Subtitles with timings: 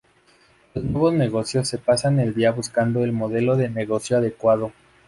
[0.73, 4.73] Los nuevos negocios se pasan el día buscando el modelo de negocio adecuado.